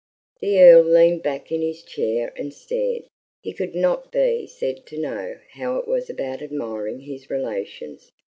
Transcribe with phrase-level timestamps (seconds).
[0.41, 3.03] The Earl leaned back in his chair and stared.
[3.43, 8.09] He could not be said to know how it was about admiring his relations.